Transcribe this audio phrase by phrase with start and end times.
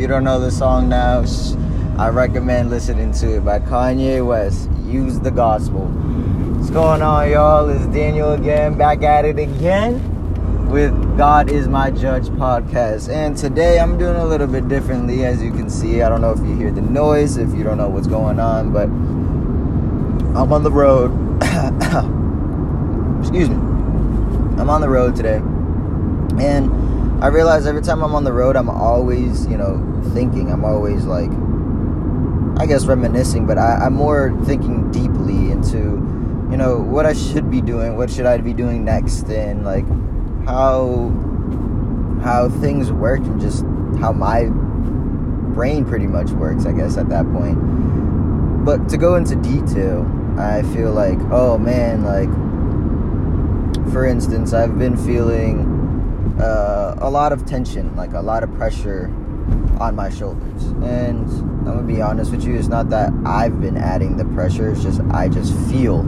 [0.00, 1.26] You don't know the song now,
[1.98, 4.70] I recommend listening to it by Kanye West.
[4.86, 5.88] Use the gospel.
[5.88, 7.68] What's going on, y'all?
[7.68, 10.00] It's Daniel again, back at it again
[10.70, 13.10] with God is My Judge podcast.
[13.10, 16.00] And today I'm doing a little bit differently, as you can see.
[16.00, 18.72] I don't know if you hear the noise, if you don't know what's going on,
[18.72, 18.84] but
[20.34, 21.10] I'm on the road.
[23.20, 23.56] Excuse me.
[23.56, 25.42] I'm on the road today.
[26.42, 26.89] And
[27.22, 30.50] I realize every time I'm on the road, I'm always, you know, thinking.
[30.50, 31.30] I'm always like,
[32.58, 35.76] I guess reminiscing, but I, am more thinking deeply into,
[36.50, 39.84] you know, what I should be doing, what should I be doing next, and like
[40.46, 41.12] how
[42.24, 43.64] how things work and just
[44.00, 44.46] how my
[45.54, 48.64] brain pretty much works, I guess, at that point.
[48.64, 50.06] But to go into detail,
[50.38, 52.30] I feel like, oh man, like
[53.92, 55.79] for instance, I've been feeling
[56.40, 59.06] uh, a lot of tension, like a lot of pressure
[59.80, 60.64] on my shoulders.
[60.82, 64.70] And I'm gonna be honest with you, it's not that I've been adding the pressure,
[64.70, 66.04] it's just I just feel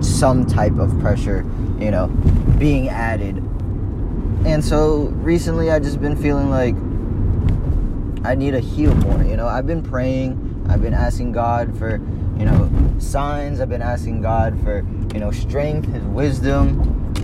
[0.00, 1.44] some type of pressure,
[1.78, 2.08] you know,
[2.58, 3.36] being added.
[4.44, 6.74] And so recently I just been feeling like
[8.24, 9.46] I need to heal more, you know.
[9.46, 12.00] I've been praying, I've been asking God for,
[12.36, 17.14] you know, signs, I've been asking God for, you know, strength, his wisdom,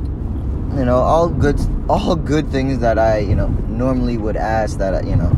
[0.77, 1.59] you know, all good,
[1.89, 5.33] all good things that I, you know, normally would ask that, you know,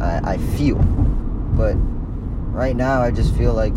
[0.00, 0.76] I, I feel.
[0.76, 1.74] But
[2.52, 3.74] right now, I just feel like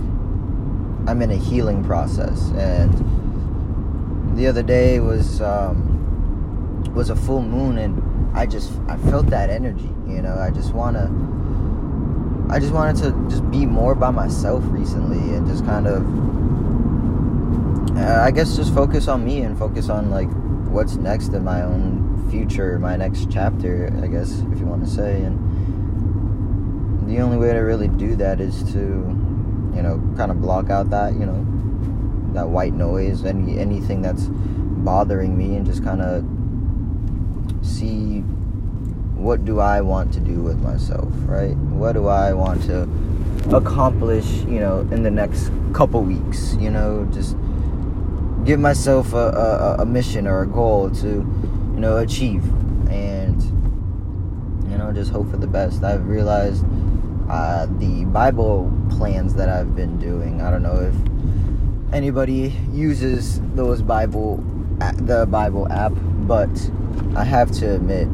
[1.07, 2.51] I'm in a healing process.
[2.51, 2.93] And
[4.37, 9.49] the other day was um, was a full moon, and I just I felt that
[9.49, 9.89] energy.
[10.07, 11.11] You know, I just wanna.
[12.49, 16.01] I just wanted to just be more by myself recently and just kind of
[17.97, 20.29] uh, I guess just focus on me and focus on like
[20.77, 24.89] what's next in my own future, my next chapter, I guess, if you want to
[24.89, 25.23] say.
[25.23, 28.79] And the only way to really do that is to,
[29.75, 31.43] you know, kind of block out that, you know,
[32.35, 36.23] that white noise, any anything that's bothering me, and just kind of
[37.66, 38.19] see
[39.17, 41.57] what do I want to do with myself, right?
[41.57, 42.87] What do I want to
[43.51, 47.35] accomplish, you know, in the next couple weeks, you know, just
[48.47, 52.46] give myself a, a, a mission or a goal to, you know, achieve
[52.90, 53.44] and,
[54.72, 55.84] you know, just hope for the best.
[55.84, 56.63] I've realized
[57.30, 60.41] uh, the Bible plans that I've been doing.
[60.41, 64.38] I don't know if anybody uses those Bible,
[64.94, 66.50] the Bible app, but
[67.18, 68.08] I have to admit,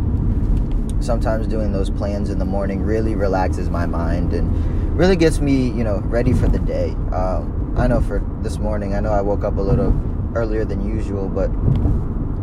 [0.99, 5.67] sometimes doing those plans in the morning really relaxes my mind and really gets me,
[5.67, 6.89] you know, ready for the day.
[7.11, 9.91] Um, I know for this morning, I know I woke up a little
[10.35, 11.49] earlier than usual, but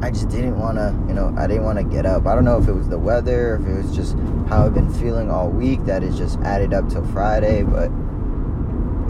[0.03, 2.27] I just didn't want to, you know, I didn't want to get up.
[2.27, 4.17] I don't know if it was the weather, if it was just
[4.49, 7.91] how I've been feeling all week that is just added up till Friday, but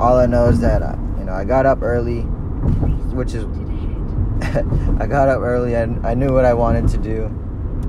[0.01, 2.23] all I know is that, I, you know, I got up early,
[3.13, 3.45] which is,
[5.01, 7.27] I got up early and I knew what I wanted to do.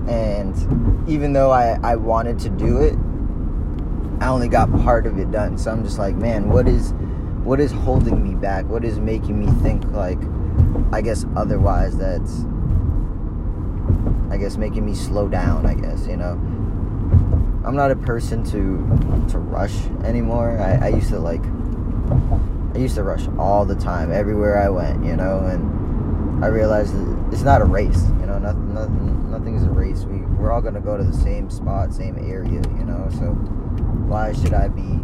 [0.08, 2.96] And even though I, I wanted to do it,
[4.24, 5.58] I only got part of it done.
[5.58, 6.94] So I'm just like, man, what is,
[7.44, 8.66] what is holding me back?
[8.66, 10.20] What is making me think like,
[10.92, 12.46] I guess otherwise that's
[14.32, 16.40] I guess making me slow down, I guess, you know.
[17.64, 20.58] I'm not a person to to rush anymore.
[20.58, 21.44] I, I used to like
[22.74, 26.96] I used to rush all the time, everywhere I went, you know, and I realized
[27.32, 30.06] it's not a race, you know, nothing nothing nothing's a race.
[30.06, 33.34] We we're all gonna go to the same spot, same area, you know, so
[34.08, 35.00] why should I be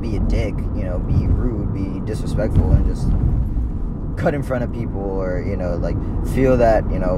[0.00, 3.08] be a dick, you know, be rude, be disrespectful and just
[4.20, 5.96] cut in front of people or you know like
[6.34, 7.16] feel that you know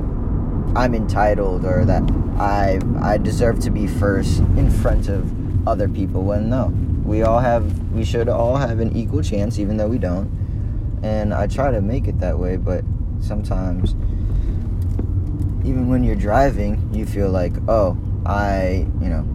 [0.76, 2.02] I'm entitled or that
[2.38, 6.22] I I deserve to be first in front of other people.
[6.22, 6.72] When no.
[7.04, 10.30] We all have we should all have an equal chance even though we don't.
[11.02, 12.84] And I try to make it that way but
[13.20, 13.94] sometimes
[15.64, 19.26] even when you're driving you feel like oh I you know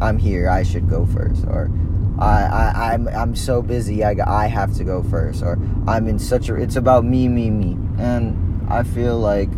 [0.00, 1.44] I'm here I should go first.
[1.46, 1.70] Or
[2.18, 4.04] I, I I'm I'm so busy.
[4.04, 6.54] I I have to go first, or I'm in such a.
[6.54, 9.48] It's about me, me, me, and I feel like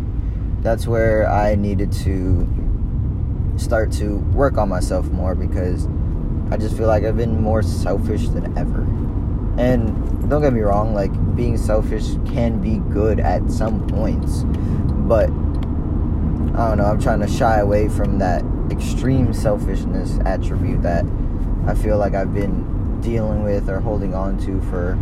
[0.61, 2.47] that's where I needed to
[3.57, 5.87] start to work on myself more because
[6.51, 8.81] I just feel like I've been more selfish than ever.
[9.61, 14.43] And don't get me wrong, like being selfish can be good at some points,
[15.07, 15.29] but
[16.59, 16.85] I don't know.
[16.85, 21.05] I'm trying to shy away from that extreme selfishness attribute that
[21.67, 24.95] I feel like I've been dealing with or holding on to for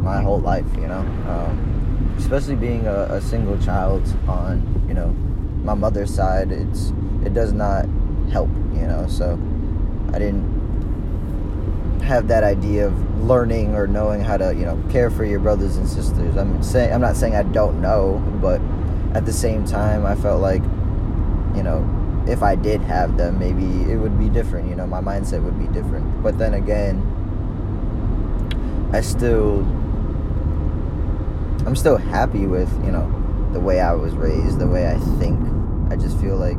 [0.00, 1.00] my whole life, you know.
[1.28, 5.08] Um, especially being a, a, single child on, you know,
[5.64, 6.92] my mother's side, it's
[7.24, 7.86] it does not
[8.30, 8.48] help
[8.82, 9.06] you know.
[9.08, 9.38] So
[10.12, 15.24] I didn't have that idea of learning or knowing how to, you know, care for
[15.24, 16.36] your brothers and sisters.
[16.36, 18.60] I'm saying I'm not saying I don't know, but
[19.16, 20.62] at the same time, I felt like,
[21.54, 21.80] you know,
[22.32, 24.68] if I did have them, maybe it would be different.
[24.68, 26.22] You know, my mindset would be different.
[26.22, 27.00] But then again,
[28.92, 29.58] I still,
[31.66, 33.06] I'm still happy with, you know,
[33.52, 35.38] the way I was raised, the way I think.
[35.90, 36.58] I just feel like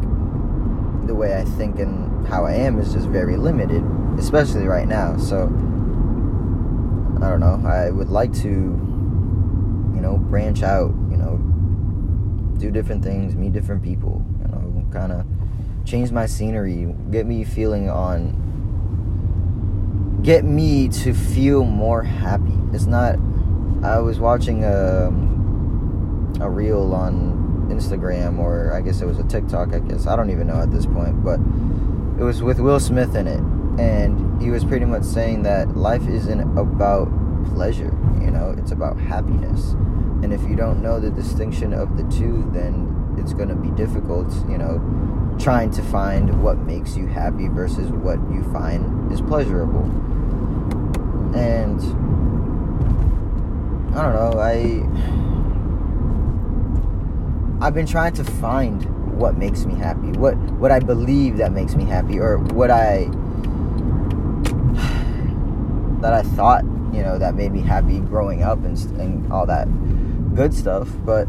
[1.08, 3.84] the way I think and how I am is just very limited,
[4.20, 5.18] especially right now.
[5.18, 5.46] So,
[7.22, 7.60] I don't know.
[7.68, 11.38] I would like to, you know, branch out, you know,
[12.60, 15.26] do different things, meet different people, you know, kind of
[15.86, 18.42] change my scenery, get me feeling on
[20.24, 22.58] get me to feel more happy.
[22.72, 23.16] It's not
[23.84, 25.08] I was watching a
[26.42, 30.08] a reel on Instagram or I guess it was a TikTok, I guess.
[30.08, 31.40] I don't even know at this point, but
[32.20, 33.42] it was with Will Smith in it
[33.80, 37.10] and he was pretty much saying that life isn't about
[37.54, 39.72] pleasure, you know, it's about happiness.
[40.24, 43.70] And if you don't know the distinction of the two, then it's going to be
[43.72, 44.80] difficult, you know,
[45.40, 49.84] trying to find what makes you happy versus what you find is pleasurable.
[51.36, 51.80] And
[53.96, 54.84] I don't know, I
[57.66, 58.84] I've been trying to find
[59.18, 63.06] what makes me happy, what what I believe that makes me happy or what I
[66.02, 66.64] that I thought,
[66.94, 69.68] you know, that made me happy growing up and, and all that
[70.36, 71.28] good stuff, but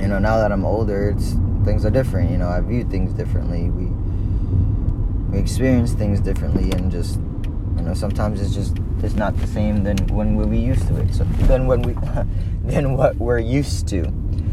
[0.00, 1.36] you know, now that I'm older, it's
[1.68, 2.30] things are different.
[2.30, 3.68] You know, I view things differently.
[3.68, 3.86] We
[5.30, 7.16] we experience things differently, and just
[7.76, 11.12] you know, sometimes it's just it's not the same than when we used to it.
[11.14, 11.92] So then when we
[12.64, 14.10] then what we're used to.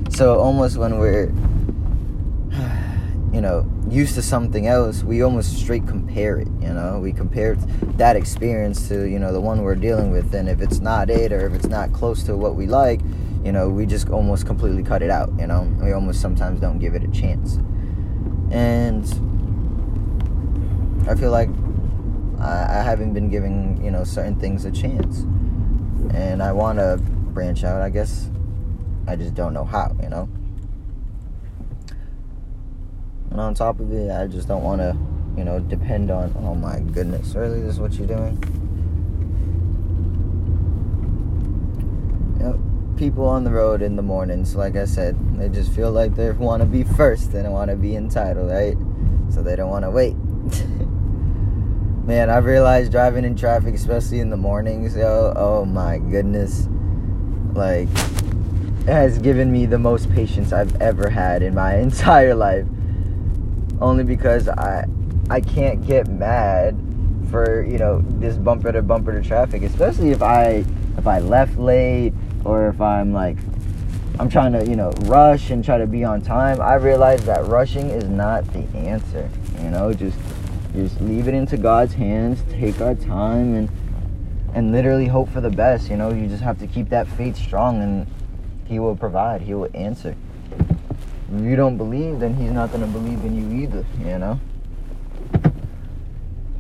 [0.10, 1.28] So almost when we're
[3.34, 6.50] you know used to something else, we almost straight compare it.
[6.60, 7.56] You know, we compare
[7.96, 11.32] that experience to you know the one we're dealing with, and if it's not it
[11.32, 13.00] or if it's not close to what we like,
[13.46, 15.72] you know, we just almost completely cut it out, you know.
[15.80, 17.60] We almost sometimes don't give it a chance.
[18.50, 19.06] And
[21.08, 21.50] I feel like
[22.40, 25.20] I, I haven't been giving, you know, certain things a chance.
[26.16, 28.32] And I want to branch out, I guess.
[29.08, 30.28] I just don't know how, you know.
[33.30, 34.98] And on top of it, I just don't want to,
[35.38, 38.65] you know, depend on, oh my goodness, really, this is what you're doing?
[42.98, 46.32] People on the road in the mornings, like I said, they just feel like they
[46.32, 48.78] want to be first and want to be entitled, right?
[49.30, 50.16] So they don't want to wait.
[52.06, 56.68] Man, I've realized driving in traffic, especially in the mornings, yo, oh my goodness.
[57.54, 57.90] Like,
[58.82, 62.68] it has given me the most patience I've ever had in my entire life.
[63.82, 64.86] Only because I
[65.30, 66.80] I can't get mad
[67.32, 70.64] for, you know, this bumper to bumper to traffic, especially if I
[70.98, 72.14] if I left late
[72.46, 73.38] or if I'm like
[74.18, 77.46] I'm trying to, you know, rush and try to be on time, I realize that
[77.48, 79.30] rushing is not the answer.
[79.62, 80.18] You know, just
[80.74, 83.70] just leave it into God's hands, take our time and
[84.54, 87.36] and literally hope for the best, you know, you just have to keep that faith
[87.36, 88.08] strong and
[88.66, 90.16] he will provide, he will answer.
[91.34, 94.40] If you don't believe, then he's not going to believe in you either, you know?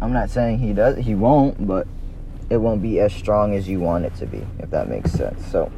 [0.02, 1.88] I'm not saying he does, he won't, but
[2.50, 5.46] it won't be as strong as you want it to be, if that makes sense.
[5.48, 5.72] So,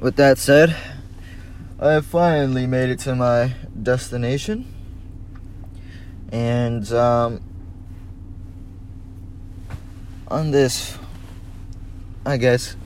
[0.00, 0.76] with that said,
[1.78, 4.72] I have finally made it to my destination.
[6.32, 7.40] And um,
[10.28, 10.98] on this,
[12.24, 12.76] I guess,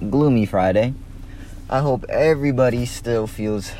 [0.00, 0.94] gloomy Friday,
[1.70, 3.72] I hope everybody still feels,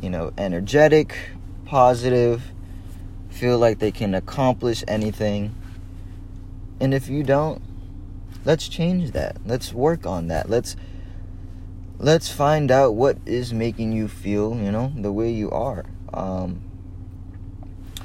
[0.00, 1.14] you know, energetic,
[1.66, 2.53] positive,
[3.34, 5.54] feel like they can accomplish anything.
[6.80, 7.60] And if you don't,
[8.44, 9.38] let's change that.
[9.44, 10.48] Let's work on that.
[10.48, 10.76] Let's
[11.98, 15.84] let's find out what is making you feel, you know, the way you are.
[16.12, 16.62] Um,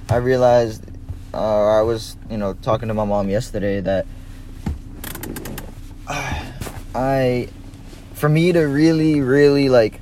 [0.10, 0.86] I realized
[1.34, 4.08] uh, I was, you know, talking to my mom yesterday that
[6.96, 7.50] I,
[8.14, 10.02] for me to really, really like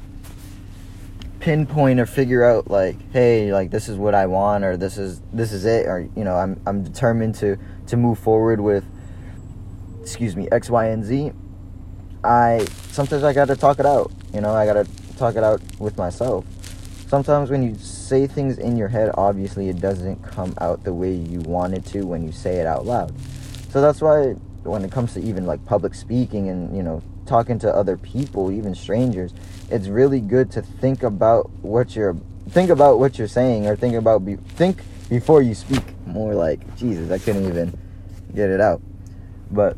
[1.39, 5.21] pinpoint or figure out like hey like this is what i want or this is
[5.31, 8.83] this is it or you know i'm i'm determined to to move forward with
[10.01, 11.31] excuse me x y and z
[12.23, 15.97] i sometimes i gotta talk it out you know i gotta talk it out with
[15.97, 16.45] myself.
[17.07, 21.13] Sometimes when you say things in your head obviously it doesn't come out the way
[21.13, 23.13] you want it to when you say it out loud.
[23.71, 27.59] So that's why when it comes to even like public speaking and you know talking
[27.59, 29.33] to other people even strangers
[29.69, 32.15] it's really good to think about what you're
[32.49, 35.83] think about what you're saying or think about be, think before you speak.
[36.05, 37.77] More like jesus i couldn't even
[38.33, 38.81] get it out.
[39.51, 39.77] But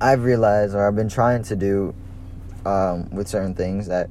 [0.00, 1.94] i've realized or i've been trying to do
[2.66, 4.08] um, with certain things that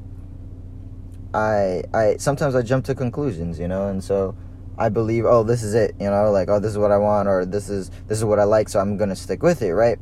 [1.33, 3.87] i i sometimes i jump to conclusions you know?
[3.87, 4.35] And so
[4.77, 6.31] i believe oh this is it you know?
[6.31, 8.69] Like oh this is what i want or this is this is what i like
[8.69, 9.99] so i'm gonna stick with it right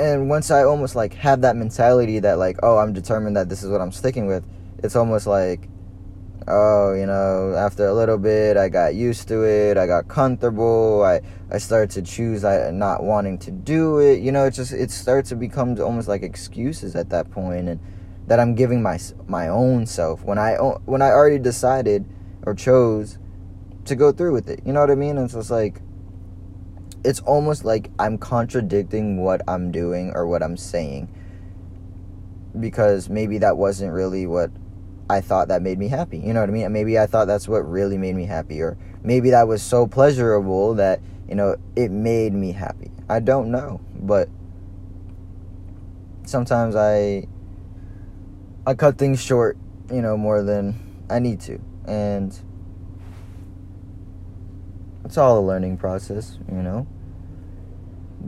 [0.00, 3.62] and once i almost like have that mentality that like oh i'm determined that this
[3.62, 4.44] is what i'm sticking with
[4.82, 5.68] it's almost like
[6.48, 11.04] oh you know after a little bit i got used to it i got comfortable
[11.04, 14.72] i i started to choose i not wanting to do it you know it just
[14.72, 17.78] it starts to become almost like excuses at that point and
[18.26, 20.54] that i'm giving my my own self when i
[20.86, 22.06] when i already decided
[22.44, 23.18] or chose
[23.84, 25.18] to go through with it you know what i mean?
[25.18, 25.82] And it's just like
[27.04, 31.08] it's almost like i'm contradicting what i'm doing or what i'm saying
[32.58, 34.50] because maybe that wasn't really what
[35.10, 36.18] I thought that made me happy.
[36.18, 36.72] You know what I mean?
[36.72, 40.74] Maybe I thought that's what really made me happy, or maybe that was so pleasurable
[40.74, 42.92] that you know it made me happy.
[43.08, 44.28] I don't know, but
[46.26, 47.26] sometimes I
[48.66, 49.58] I cut things short,
[49.92, 50.78] you know, more than
[51.10, 52.38] I need to, and
[55.10, 56.86] it's all a learning process, you know.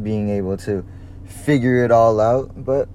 [0.03, 0.85] Being able to
[1.25, 2.89] figure it all out, but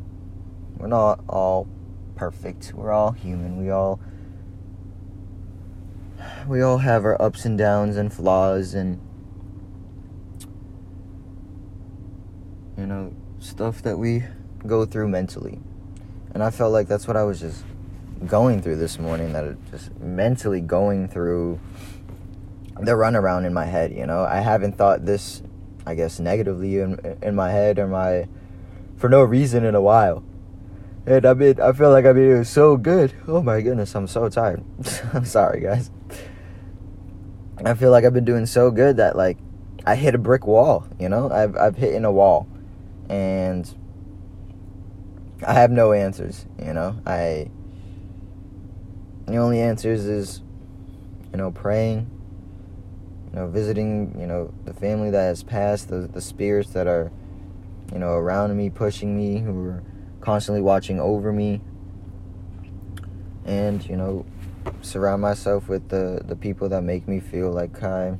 [0.76, 1.70] we're not all
[2.18, 2.74] perfect.
[2.76, 3.56] We're all human.
[3.56, 4.02] We all
[6.50, 9.00] we all have our ups and downs and flaws and
[12.78, 14.26] you know, stuff that we
[14.66, 15.62] go through mentally.
[16.34, 17.64] And I felt like that's what I was just
[18.26, 21.62] going through this morning that it just mentally going through
[22.80, 24.24] the runaround in my head, you know.
[24.24, 25.42] I haven't thought this
[25.88, 28.28] I guess negatively in in my head or my
[28.98, 30.22] for no reason in a while.
[31.06, 33.14] And I mean, I feel like I mean, it was so good.
[33.26, 34.64] Oh my goodness, I'm so tired.
[35.14, 35.90] I'm sorry, guys.
[37.64, 39.38] I feel like I've been doing so good that like
[39.86, 40.86] I hit a brick wall.
[41.00, 42.50] You know, I've I've hit in a wall,
[43.08, 43.74] and
[45.46, 46.46] I have no answers.
[46.60, 47.50] You know, I
[49.26, 50.42] the only answers is
[51.32, 52.12] you know praying.
[53.38, 54.18] You know, visiting.
[54.20, 57.12] You know, the family that has passed, the the spirits that are
[57.94, 59.84] you know around me, pushing me, who are
[60.22, 61.62] constantly watching over me
[63.46, 64.26] and you know
[64.82, 68.18] surround myself with the the people that make me feel like I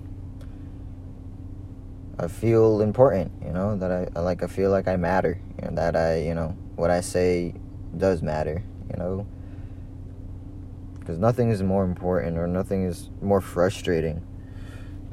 [2.20, 5.96] I feel important, you know, that I like I feel like I matter, and that
[5.96, 7.56] I, you know, what I say
[7.98, 9.26] does matter, you know.
[11.06, 14.22] Cuz nothing is more important or nothing is more frustrating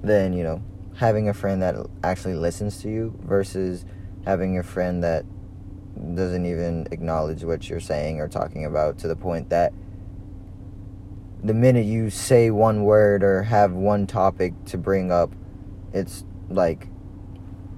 [0.05, 0.63] than, you know,
[0.97, 3.85] having a friend that actually listens to you versus
[4.25, 5.25] having a friend that
[6.15, 9.73] doesn't even acknowledge what you're saying or talking about to the point that
[11.43, 15.31] the minute you say one word or have one topic to bring up,
[15.93, 16.89] it's like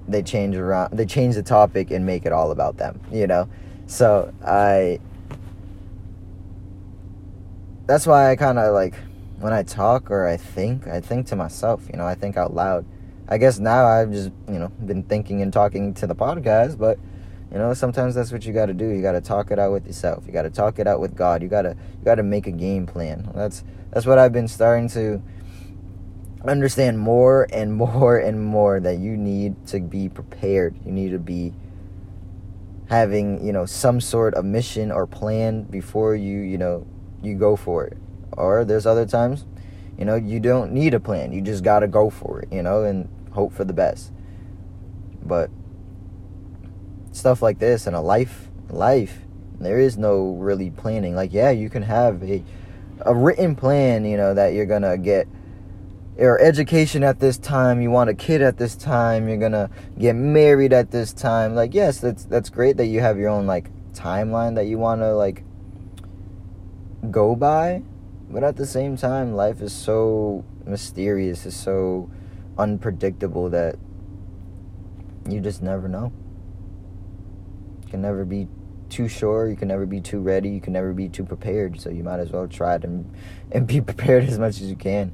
[0.08, 3.48] they change around they change the topic and make it all about them, you know?
[3.86, 5.00] So I
[7.86, 8.94] that's why I kind of like
[9.38, 12.54] when I talk or I think, I think to myself, you know, I think out
[12.54, 12.84] loud.
[13.28, 16.98] I guess now I've just, you know, been thinking and talking to the podcast, but
[17.50, 18.88] you know, sometimes that's what you got to do.
[18.88, 20.24] You got to talk it out with yourself.
[20.26, 21.42] You got to talk it out with God.
[21.42, 23.30] You got to you got to make a game plan.
[23.34, 23.62] That's
[23.92, 25.22] that's what I've been starting to
[26.46, 30.76] understand more and more and more that you need to be prepared.
[30.84, 31.52] You need to be
[32.88, 36.86] having, you know, some sort of mission or plan before you, you know,
[37.22, 37.96] you go for it.
[38.32, 39.44] Or there's other times,
[39.98, 41.32] you know, you don't need a plan.
[41.32, 44.12] You just got to go for it, you know, and hope for the best.
[45.22, 45.50] But
[47.12, 49.20] stuff like this and a life life
[49.58, 52.44] there is no really planning like yeah you can have a
[53.06, 55.26] a written plan you know that you're gonna get
[56.18, 60.14] your education at this time you want a kid at this time you're gonna get
[60.14, 63.70] married at this time like yes that's that's great that you have your own like
[63.92, 65.42] timeline that you want to like
[67.10, 67.82] go by
[68.30, 72.10] but at the same time life is so mysterious is so
[72.58, 73.76] unpredictable that
[75.28, 76.12] you just never know
[77.84, 78.48] You can never be
[78.88, 79.48] too sure.
[79.48, 80.48] You can never be too ready.
[80.50, 81.80] You can never be too prepared.
[81.80, 83.12] So you might as well try it and,
[83.52, 85.12] and be prepared as much as you can.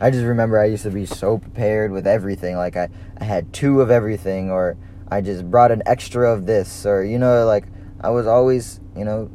[0.00, 2.56] I just remember I used to be so prepared with everything.
[2.56, 2.88] Like I,
[3.18, 4.78] I had two of everything, or
[5.10, 7.66] I just brought an extra of this, or you know, like
[8.00, 9.30] I was always, you know,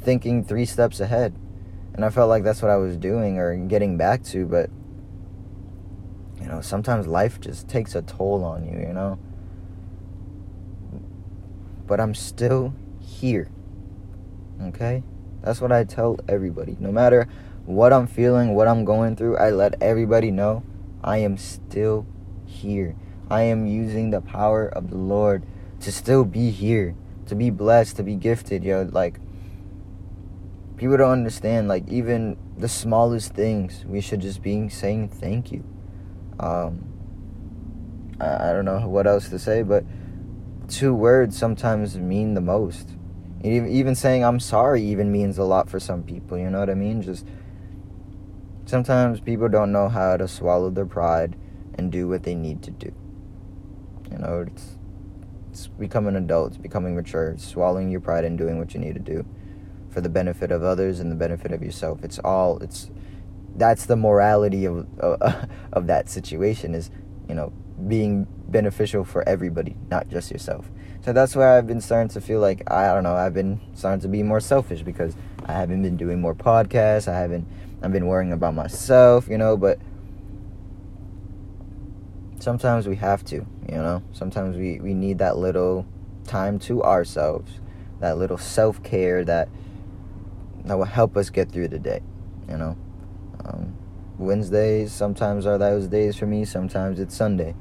[0.00, 1.34] thinking three steps ahead.
[1.96, 4.70] And I felt like that's what I was doing or getting back to, but
[6.40, 9.18] you know, sometimes life just takes a toll on you, you know?
[11.86, 13.48] but I'm still here.
[14.62, 15.02] Okay?
[15.42, 16.76] That's what I tell everybody.
[16.80, 17.28] No matter
[17.64, 20.62] what I'm feeling, what I'm going through, I let everybody know
[21.02, 22.06] I am still
[22.44, 22.96] here.
[23.30, 25.44] I am using the power of the Lord
[25.80, 26.94] to still be here,
[27.26, 28.88] to be blessed, to be gifted, yo.
[28.90, 29.20] Like,
[30.76, 35.64] people don't understand, like, even the smallest things, we should just be saying thank you.
[36.38, 36.84] Um,
[38.20, 39.84] I, I don't know what else to say, but
[40.68, 42.90] two words sometimes mean the most.
[43.42, 46.74] Even saying I'm sorry even means a lot for some people, you know what I
[46.74, 47.00] mean?
[47.00, 47.26] Just
[48.64, 51.36] sometimes people don't know how to swallow their pride
[51.74, 52.92] and do what they need to do.
[54.10, 54.78] You know, it's
[55.52, 59.00] it's becoming adult, it's becoming mature, swallowing your pride and doing what you need to
[59.00, 59.24] do
[59.96, 62.04] for the benefit of others and the benefit of yourself.
[62.04, 62.90] It's all it's
[63.56, 66.90] that's the morality of of that situation is,
[67.26, 67.50] you know,
[67.88, 70.70] being beneficial for everybody, not just yourself.
[71.00, 74.02] So that's why I've been starting to feel like I don't know, I've been starting
[74.02, 77.48] to be more selfish because I haven't been doing more podcasts, I haven't
[77.82, 79.78] I've been worrying about myself, you know, but
[82.38, 84.02] sometimes we have to, you know.
[84.12, 85.86] Sometimes we, we need that little
[86.24, 87.50] time to ourselves,
[88.00, 89.48] that little self care that
[90.66, 92.00] that will help us get through the day,
[92.48, 92.76] you know.
[93.44, 93.76] Um,
[94.18, 96.44] Wednesdays sometimes are those days for me.
[96.44, 97.54] Sometimes it's Sunday.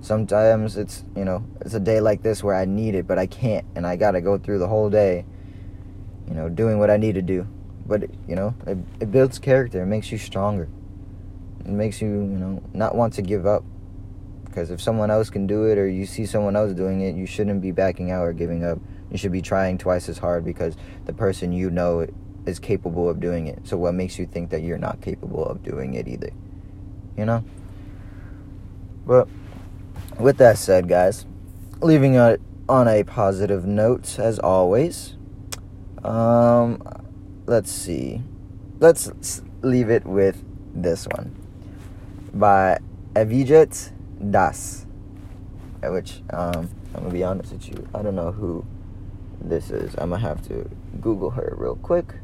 [0.00, 3.26] Sometimes it's you know it's a day like this where I need it, but I
[3.26, 5.24] can't, and I gotta go through the whole day,
[6.26, 7.46] you know, doing what I need to do.
[7.86, 9.82] But you know, it, it builds character.
[9.82, 10.68] It makes you stronger.
[11.60, 13.64] It makes you you know not want to give up.
[14.44, 17.24] Because if someone else can do it, or you see someone else doing it, you
[17.24, 18.80] shouldn't be backing out or giving up.
[19.10, 22.06] You should be trying twice as hard because the person you know
[22.46, 23.66] is capable of doing it.
[23.66, 26.30] So what makes you think that you're not capable of doing it either?
[27.16, 27.44] You know?
[29.06, 29.28] But
[30.18, 31.26] with that said, guys,
[31.80, 35.16] leaving it on a positive note as always.
[36.04, 36.82] Um
[37.46, 38.22] let's see.
[38.78, 40.42] Let's leave it with
[40.74, 41.34] this one
[42.32, 42.78] by
[43.14, 43.92] Avijeet
[44.30, 44.86] Das.
[45.82, 48.64] Which um I'm gonna be honest with you, I don't know who
[49.40, 49.94] this is.
[49.98, 50.68] I'm gonna have to
[51.00, 52.14] Google her real quick.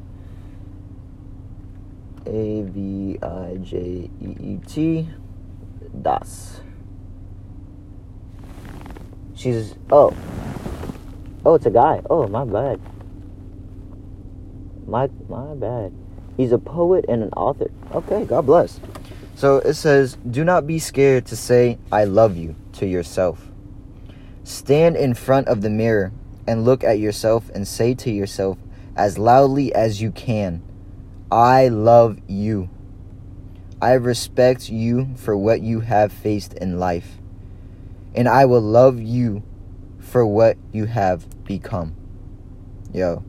[2.26, 5.08] A V I J E E T
[6.02, 6.60] Das.
[9.34, 10.14] She's oh.
[11.44, 12.02] Oh, it's a guy.
[12.10, 12.80] Oh, my bad.
[14.86, 15.92] My my bad.
[16.36, 17.70] He's a poet and an author.
[17.92, 18.80] Okay, God bless.
[19.34, 23.50] So it says, "Do not be scared to say I love you to yourself.
[24.44, 26.12] Stand in front of the mirror
[26.46, 28.58] and look at yourself and say to yourself
[28.96, 30.62] as loudly as you can,
[31.30, 32.70] I love you.
[33.80, 37.18] I respect you for what you have faced in life.
[38.14, 39.42] And I will love you
[39.98, 41.94] for what you have become.
[42.94, 43.24] Yo,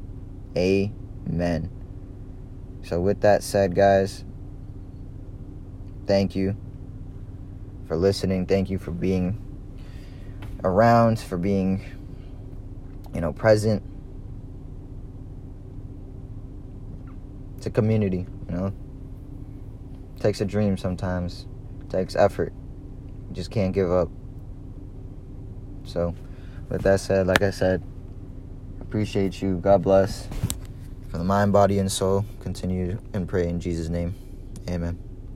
[0.56, 1.70] amen.
[2.84, 4.24] So, with that said, guys,
[6.06, 6.56] thank you
[7.88, 8.46] for listening.
[8.46, 9.38] Thank you for being
[10.64, 11.84] around, for being,
[13.14, 13.84] you know, present.
[17.68, 18.74] A community, you know.
[20.16, 21.46] It takes a dream sometimes.
[21.82, 22.54] It takes effort.
[23.30, 24.10] You just can't give up.
[25.84, 26.16] So,
[26.70, 27.84] with that said, like I said,
[28.82, 29.58] appreciate you.
[29.58, 30.28] God bless.
[31.10, 34.16] For the mind, body, and soul, continue and pray in Jesus' name.
[34.70, 35.07] Amen.